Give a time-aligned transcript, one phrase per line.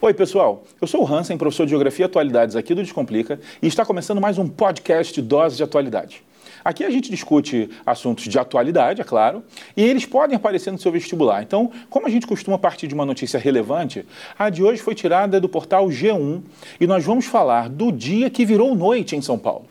[0.00, 0.62] Oi, pessoal.
[0.80, 4.20] Eu sou o Hansen, professor de Geografia e Atualidades aqui do Descomplica, e está começando
[4.20, 6.22] mais um podcast Dose de Atualidade.
[6.64, 9.42] Aqui a gente discute assuntos de atualidade, é claro,
[9.76, 11.42] e eles podem aparecer no seu vestibular.
[11.42, 14.06] Então, como a gente costuma partir de uma notícia relevante,
[14.38, 16.42] a de hoje foi tirada do portal G1
[16.80, 19.64] e nós vamos falar do dia que virou noite em São Paulo.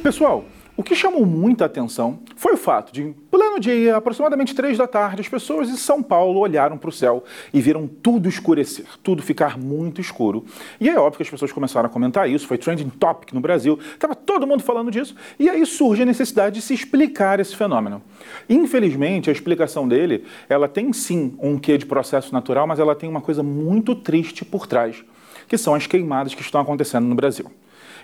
[0.00, 0.44] Pessoal,
[0.78, 3.12] o que chamou muita atenção foi o fato de,
[3.58, 7.24] pleno dia, aproximadamente três da tarde, as pessoas de São Paulo olharam para o céu
[7.52, 10.44] e viram tudo escurecer, tudo ficar muito escuro.
[10.80, 13.78] E é óbvio que as pessoas começaram a comentar isso, foi trending topic no Brasil,
[13.92, 18.02] estava todo mundo falando disso, e aí surge a necessidade de se explicar esse fenômeno.
[18.48, 23.08] Infelizmente, a explicação dele, ela tem sim um quê de processo natural, mas ela tem
[23.08, 25.04] uma coisa muito triste por trás,
[25.48, 27.50] que são as queimadas que estão acontecendo no Brasil.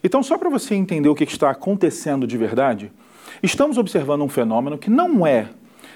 [0.02, 2.92] Então, só para você entender o que está acontecendo de verdade,
[3.42, 5.48] estamos observando um fenômeno que não é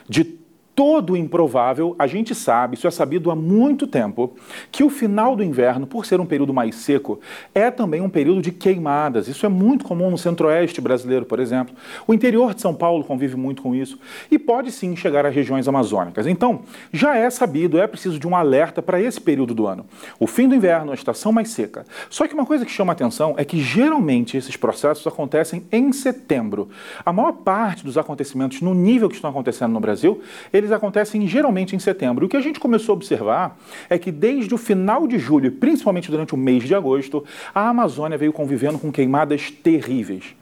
[0.09, 0.38] de
[0.79, 4.37] todo improvável, a gente sabe, isso é sabido há muito tempo,
[4.71, 7.19] que o final do inverno, por ser um período mais seco,
[7.53, 9.27] é também um período de queimadas.
[9.27, 11.75] Isso é muito comum no centro-oeste brasileiro, por exemplo.
[12.07, 13.99] O interior de São Paulo convive muito com isso
[14.31, 16.29] e pode sim chegar a regiões amazônicas.
[16.29, 16.61] Então,
[16.93, 19.85] já é sabido, é preciso de um alerta para esse período do ano.
[20.21, 21.85] O fim do inverno, a estação mais seca.
[22.09, 26.69] Só que uma coisa que chama atenção é que geralmente esses processos acontecem em setembro.
[27.05, 30.21] A maior parte dos acontecimentos no nível que estão acontecendo no Brasil,
[30.53, 32.27] eles eles acontecem geralmente em setembro.
[32.27, 36.11] O que a gente começou a observar é que desde o final de julho, principalmente
[36.11, 37.25] durante o mês de agosto,
[37.55, 40.38] a Amazônia veio convivendo com queimadas terríveis.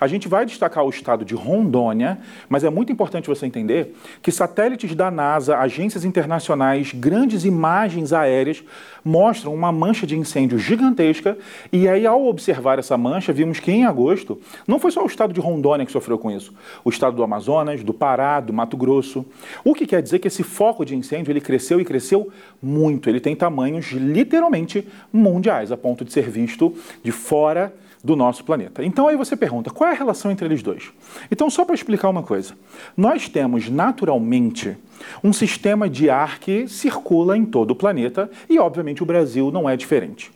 [0.00, 4.30] A gente vai destacar o estado de Rondônia, mas é muito importante você entender que
[4.30, 8.62] satélites da NASA, agências internacionais, grandes imagens aéreas
[9.04, 11.38] mostram uma mancha de incêndio gigantesca.
[11.72, 15.32] E aí, ao observar essa mancha, vimos que em agosto não foi só o estado
[15.32, 16.52] de Rondônia que sofreu com isso,
[16.84, 19.24] o estado do Amazonas, do Pará, do Mato Grosso.
[19.64, 22.30] O que quer dizer que esse foco de incêndio ele cresceu e cresceu
[22.62, 23.08] muito.
[23.08, 27.72] Ele tem tamanhos literalmente mundiais, a ponto de ser visto de fora
[28.06, 28.84] do nosso planeta.
[28.84, 30.92] Então aí você pergunta, qual é a relação entre eles dois?
[31.28, 32.54] Então, só para explicar uma coisa,
[32.96, 34.76] nós temos naturalmente
[35.22, 39.68] um sistema de ar que circula em todo o planeta e, obviamente, o Brasil não
[39.68, 40.30] é diferente.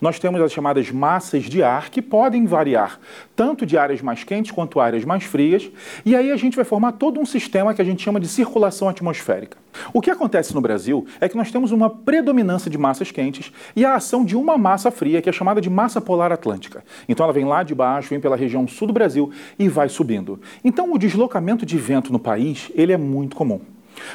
[0.00, 2.98] Nós temos as chamadas massas de ar que podem variar
[3.36, 5.70] tanto de áreas mais quentes quanto áreas mais frias,
[6.04, 8.88] e aí a gente vai formar todo um sistema que a gente chama de circulação
[8.88, 9.58] atmosférica.
[9.92, 13.84] O que acontece no Brasil é que nós temos uma predominância de massas quentes e
[13.84, 16.84] a ação de uma massa fria, que é chamada de massa polar atlântica.
[17.08, 20.40] Então ela vem lá de baixo, vem pela região sul do Brasil e vai subindo.
[20.62, 23.60] Então o deslocamento de vento no país, ele é muito comum.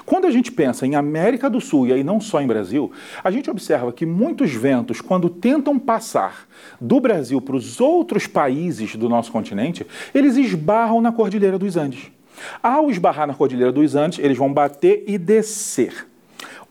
[0.05, 2.91] Quando a gente pensa em América do Sul e aí não só em Brasil,
[3.23, 6.47] a gente observa que muitos ventos, quando tentam passar
[6.79, 12.11] do Brasil para os outros países do nosso continente, eles esbarram na Cordilheira dos Andes.
[12.61, 16.07] Ao esbarrar na Cordilheira dos Andes, eles vão bater e descer.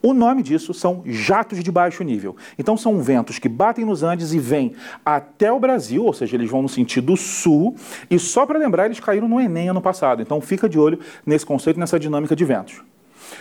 [0.00, 2.36] O nome disso são jatos de baixo nível.
[2.56, 4.74] Então são ventos que batem nos Andes e vêm
[5.04, 7.74] até o Brasil, ou seja, eles vão no sentido sul.
[8.08, 10.22] E só para lembrar, eles caíram no Enem ano passado.
[10.22, 12.80] Então fica de olho nesse conceito, nessa dinâmica de ventos.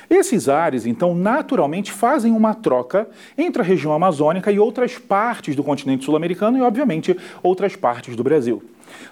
[0.09, 5.64] Esses ares, então, naturalmente fazem uma troca entre a região amazônica e outras partes do
[5.64, 8.64] continente sul-americano e, obviamente, outras partes do Brasil.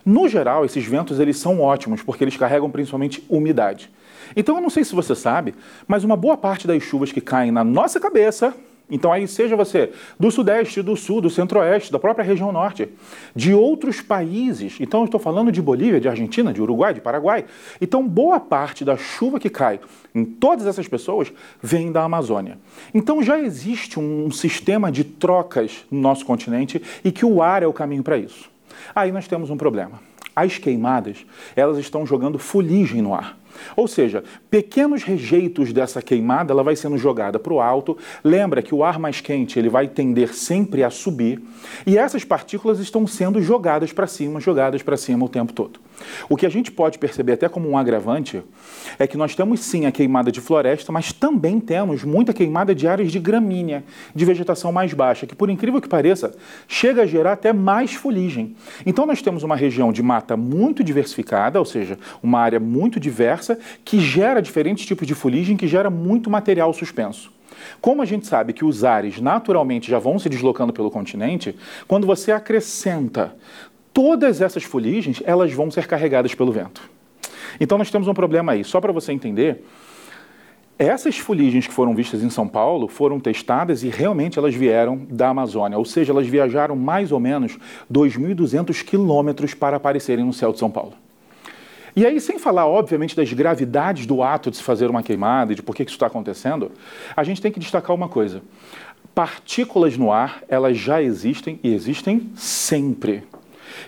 [0.05, 3.91] No geral, esses ventos eles são ótimos porque eles carregam principalmente umidade.
[4.35, 5.53] Então, eu não sei se você sabe,
[5.87, 8.53] mas uma boa parte das chuvas que caem na nossa cabeça
[8.89, 12.87] então, aí, seja você do Sudeste, do Sul, do Centro-Oeste, da própria região Norte,
[13.35, 14.77] de outros países.
[14.79, 17.45] Então, estou falando de Bolívia, de Argentina, de Uruguai, de Paraguai.
[17.81, 19.79] Então, boa parte da chuva que cai
[20.13, 22.59] em todas essas pessoas vem da Amazônia.
[22.93, 27.67] Então, já existe um sistema de trocas no nosso continente e que o ar é
[27.67, 28.51] o caminho para isso.
[28.93, 29.99] Aí nós temos um problema.
[30.35, 31.25] As queimadas,
[31.55, 33.35] elas estão jogando fuligem no ar.
[33.75, 37.97] Ou seja, pequenos rejeitos dessa queimada, ela vai sendo jogada para o alto.
[38.23, 41.41] Lembra que o ar mais quente ele vai tender sempre a subir
[41.85, 45.79] e essas partículas estão sendo jogadas para cima, jogadas para cima o tempo todo.
[46.29, 48.43] O que a gente pode perceber até como um agravante
[48.99, 52.87] é que nós temos sim a queimada de floresta, mas também temos muita queimada de
[52.87, 53.83] áreas de gramínea,
[54.13, 56.35] de vegetação mais baixa, que por incrível que pareça,
[56.67, 58.55] chega a gerar até mais fuligem.
[58.85, 63.44] Então nós temos uma região de mata muito diversificada, ou seja, uma área muito diversa
[63.83, 67.31] que gera diferentes tipos de fuligem, que gera muito material suspenso.
[67.81, 71.55] Como a gente sabe que os ares naturalmente já vão se deslocando pelo continente,
[71.87, 73.35] quando você acrescenta
[73.93, 76.89] todas essas fuligens, elas vão ser carregadas pelo vento.
[77.59, 78.63] Então nós temos um problema aí.
[78.63, 79.63] Só para você entender,
[80.77, 85.29] essas fuligens que foram vistas em São Paulo foram testadas e realmente elas vieram da
[85.29, 87.57] Amazônia, ou seja, elas viajaram mais ou menos
[87.91, 90.93] 2.200 quilômetros para aparecerem no céu de São Paulo.
[91.95, 95.55] E aí, sem falar, obviamente, das gravidades do ato de se fazer uma queimada e
[95.55, 96.71] de por que isso está acontecendo,
[97.15, 98.41] a gente tem que destacar uma coisa.
[99.13, 103.23] Partículas no ar, elas já existem e existem sempre.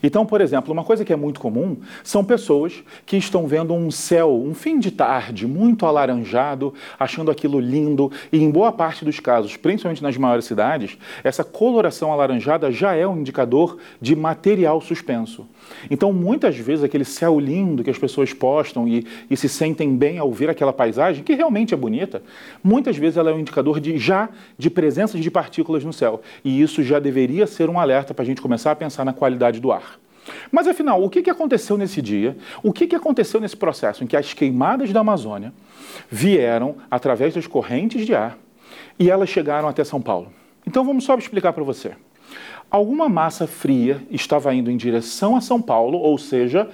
[0.01, 3.89] Então, por exemplo, uma coisa que é muito comum são pessoas que estão vendo um
[3.92, 9.19] céu, um fim de tarde muito alaranjado, achando aquilo lindo, e em boa parte dos
[9.19, 15.45] casos, principalmente nas maiores cidades, essa coloração alaranjada já é um indicador de material suspenso.
[15.90, 20.18] Então, muitas vezes, aquele céu lindo que as pessoas postam e, e se sentem bem
[20.18, 22.22] ao ver aquela paisagem, que realmente é bonita,
[22.63, 26.22] muitas vezes ela é um indicador de já de presença de partículas no céu.
[26.44, 29.60] E isso já deveria ser um alerta para a gente começar a pensar na qualidade
[29.60, 29.76] do ar.
[30.51, 32.38] Mas afinal, o que aconteceu nesse dia?
[32.62, 35.53] O que aconteceu nesse processo em que as queimadas da Amazônia
[36.09, 38.38] vieram através das correntes de ar
[39.00, 40.31] e elas chegaram até São Paulo?
[40.65, 41.94] Então vamos só explicar para você.
[42.69, 46.69] Alguma massa fria estava indo em direção a São Paulo, ou seja,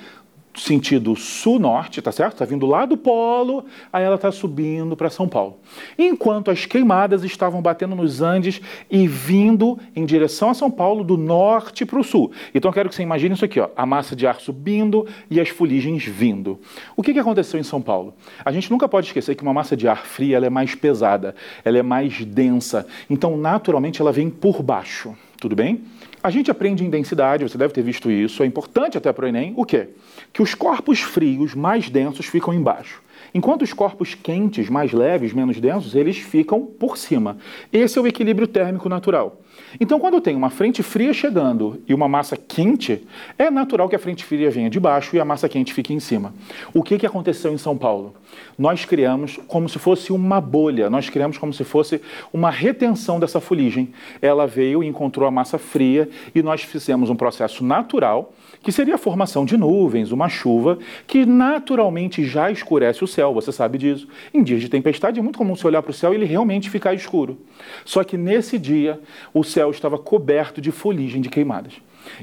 [0.55, 2.33] sentido sul-norte, tá certo?
[2.33, 5.57] Está vindo lá do polo, aí ela está subindo para São Paulo.
[5.97, 11.17] Enquanto as queimadas estavam batendo nos Andes e vindo em direção a São Paulo do
[11.17, 12.31] norte para o sul.
[12.53, 15.39] Então eu quero que você imagine isso aqui, ó, a massa de ar subindo e
[15.39, 16.59] as fuligens vindo.
[16.95, 18.13] O que, que aconteceu em São Paulo?
[18.43, 21.35] A gente nunca pode esquecer que uma massa de ar fria ela é mais pesada,
[21.63, 22.87] ela é mais densa.
[23.09, 25.15] Então, naturalmente, ela vem por baixo.
[25.39, 25.81] Tudo bem?
[26.23, 29.27] A gente aprende em densidade, você deve ter visto isso, é importante até para o
[29.27, 29.89] Enem, o quê?
[30.31, 33.01] Que os corpos frios mais densos ficam embaixo.
[33.33, 37.37] Enquanto os corpos quentes, mais leves, menos densos, eles ficam por cima.
[37.71, 39.39] Esse é o equilíbrio térmico natural.
[39.79, 43.05] Então, quando eu tenho uma frente fria chegando e uma massa quente,
[43.37, 45.99] é natural que a frente fria venha de baixo e a massa quente fique em
[45.99, 46.33] cima.
[46.73, 48.13] O que, que aconteceu em São Paulo?
[48.57, 53.39] Nós criamos como se fosse uma bolha, nós criamos como se fosse uma retenção dessa
[53.39, 53.93] fuligem.
[54.21, 58.95] Ela veio e encontrou a massa fria e nós fizemos um processo natural, que seria
[58.95, 60.77] a formação de nuvens, uma chuva,
[61.07, 64.07] que naturalmente já escurece o céu, você sabe disso.
[64.33, 66.69] Em dias de tempestade é muito comum você olhar para o céu e ele realmente
[66.69, 67.37] ficar escuro.
[67.85, 68.99] Só que nesse dia,
[69.33, 71.73] o céu estava coberto de fuligem de queimadas.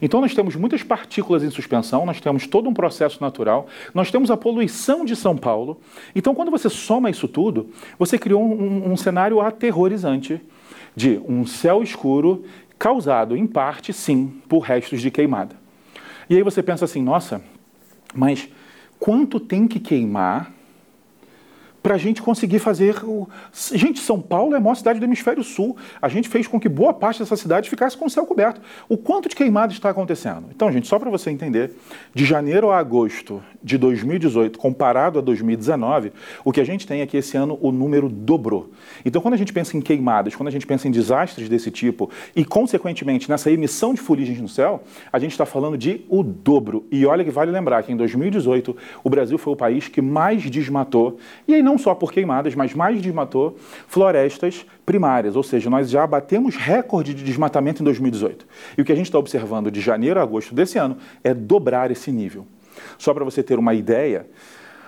[0.00, 4.30] Então nós temos muitas partículas em suspensão, nós temos todo um processo natural, nós temos
[4.30, 5.80] a poluição de São Paulo.
[6.14, 10.40] Então quando você soma isso tudo, você criou um, um cenário aterrorizante
[10.94, 12.44] de um céu escuro
[12.78, 15.56] causado, em parte, sim, por restos de queimada.
[16.28, 17.42] E aí você pensa assim, nossa,
[18.14, 18.48] mas
[18.98, 20.52] quanto tem que queimar
[21.82, 23.02] para a gente conseguir fazer.
[23.04, 23.28] O...
[23.72, 25.76] Gente, São Paulo é a maior cidade do hemisfério sul.
[26.00, 28.60] A gente fez com que boa parte dessa cidade ficasse com o céu coberto.
[28.88, 30.46] O quanto de queimado está acontecendo?
[30.54, 31.72] Então, gente, só para você entender,
[32.14, 36.12] de janeiro a agosto de 2018, comparado a 2019,
[36.44, 38.70] o que a gente tem é que esse ano o número dobrou.
[39.04, 42.10] Então, quando a gente pensa em queimadas, quando a gente pensa em desastres desse tipo
[42.34, 46.86] e, consequentemente, nessa emissão de fuligens no céu, a gente está falando de o dobro.
[46.90, 50.42] E olha que vale lembrar que em 2018 o Brasil foi o país que mais
[50.50, 51.18] desmatou.
[51.46, 53.56] E aí não só por queimadas, mas mais desmatou
[53.86, 58.46] florestas primárias, ou seja, nós já batemos recorde de desmatamento em 2018.
[58.76, 61.90] E o que a gente está observando de janeiro a agosto desse ano é dobrar
[61.90, 62.46] esse nível.
[62.98, 64.26] Só para você ter uma ideia,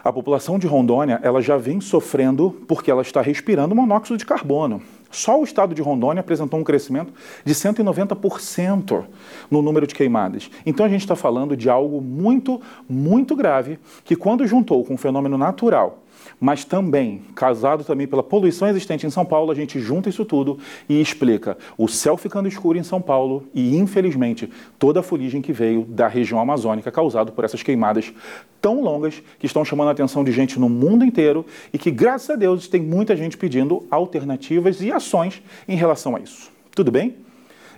[0.05, 4.82] a população de Rondônia ela já vem sofrendo porque ela está respirando monóxido de carbono.
[5.12, 7.12] Só o estado de Rondônia apresentou um crescimento
[7.44, 9.05] de 190%
[9.50, 10.50] no número de queimadas.
[10.64, 14.99] Então a gente está falando de algo muito, muito grave que, quando juntou com um
[14.99, 16.01] fenômeno natural
[16.40, 20.58] mas também, casado também pela poluição existente em São Paulo, a gente junta isso tudo
[20.88, 25.52] e explica o céu ficando escuro em São Paulo e, infelizmente, toda a fuligem que
[25.52, 28.12] veio da região amazônica causado por essas queimadas
[28.60, 32.31] tão longas que estão chamando a atenção de gente no mundo inteiro e que, graças
[32.31, 36.50] a Deus, tem muita gente pedindo alternativas e ações em relação a isso.
[36.74, 37.17] Tudo bem?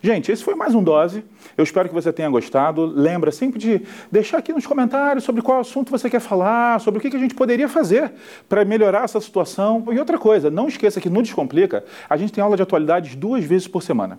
[0.04, 1.24] Gente, esse foi mais um Dose.
[1.56, 2.84] Eu espero que você tenha gostado.
[2.84, 3.80] Lembra sempre de
[4.12, 7.34] deixar aqui nos comentários sobre qual assunto você quer falar, sobre o que a gente
[7.34, 8.12] poderia fazer
[8.46, 9.82] para melhorar essa situação.
[9.90, 13.46] E outra coisa, não esqueça que no Descomplica a gente tem aula de atualidades duas
[13.46, 14.18] vezes por semana.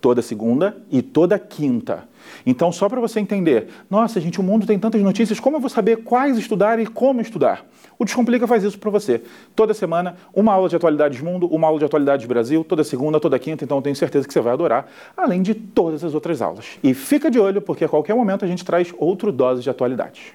[0.00, 2.08] Toda segunda e toda quinta.
[2.44, 5.70] Então, só para você entender, nossa, gente, o mundo tem tantas notícias, como eu vou
[5.70, 7.64] saber quais estudar e como estudar?
[7.98, 9.22] O Descomplica faz isso para você.
[9.54, 13.38] Toda semana, uma aula de atualidades mundo, uma aula de atualidades Brasil, toda segunda, toda
[13.38, 14.86] quinta, então eu tenho certeza que você vai adorar,
[15.16, 16.78] além de todas as outras aulas.
[16.82, 20.34] E fica de olho, porque a qualquer momento a gente traz outro dose de atualidades.